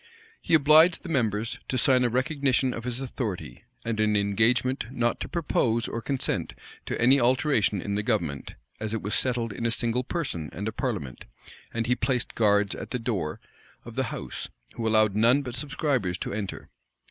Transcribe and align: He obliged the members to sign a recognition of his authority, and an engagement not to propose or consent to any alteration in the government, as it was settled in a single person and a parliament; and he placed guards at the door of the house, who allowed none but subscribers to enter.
He 0.41 0.55
obliged 0.55 1.03
the 1.03 1.09
members 1.09 1.59
to 1.67 1.77
sign 1.77 2.03
a 2.03 2.09
recognition 2.09 2.73
of 2.73 2.85
his 2.85 3.01
authority, 3.01 3.65
and 3.85 3.99
an 3.99 4.15
engagement 4.15 4.85
not 4.89 5.19
to 5.19 5.29
propose 5.29 5.87
or 5.87 6.01
consent 6.01 6.53
to 6.87 6.99
any 6.99 7.19
alteration 7.19 7.79
in 7.83 7.93
the 7.93 8.01
government, 8.01 8.55
as 8.79 8.95
it 8.95 9.03
was 9.03 9.13
settled 9.13 9.53
in 9.53 9.67
a 9.67 9.69
single 9.69 10.03
person 10.03 10.49
and 10.53 10.67
a 10.67 10.71
parliament; 10.71 11.25
and 11.71 11.85
he 11.85 11.95
placed 11.95 12.33
guards 12.33 12.73
at 12.73 12.89
the 12.89 12.97
door 12.97 13.39
of 13.85 13.93
the 13.93 14.05
house, 14.05 14.47
who 14.73 14.87
allowed 14.87 15.15
none 15.15 15.43
but 15.43 15.53
subscribers 15.55 16.17
to 16.17 16.33
enter. 16.33 16.71